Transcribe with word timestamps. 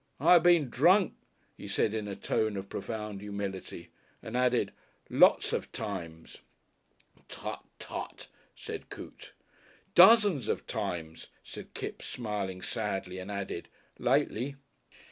I 0.19 0.39
been 0.39 0.67
drunk," 0.71 1.13
he 1.55 1.67
said 1.67 1.93
in 1.93 2.07
a 2.07 2.15
tone 2.15 2.57
of 2.57 2.69
profound 2.69 3.21
humility, 3.21 3.91
and 4.23 4.35
added, 4.35 4.71
"lots 5.11 5.53
of 5.53 5.71
times." 5.71 6.37
"Tt. 7.29 7.45
Tt.," 7.77 8.27
said 8.55 8.89
Coote. 8.89 9.33
"Dozens 9.93 10.47
of 10.47 10.65
times," 10.65 11.27
said 11.43 11.75
Kipps, 11.75 12.07
smiling 12.07 12.63
sadly, 12.63 13.19
and 13.19 13.29
added, 13.29 13.67
"lately." 13.99 14.55